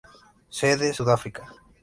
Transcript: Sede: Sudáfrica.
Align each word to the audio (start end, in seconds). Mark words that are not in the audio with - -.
Sede: 0.49 0.95
Sudáfrica. 0.95 1.43